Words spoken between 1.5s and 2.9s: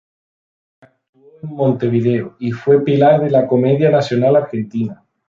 Montevideo y fue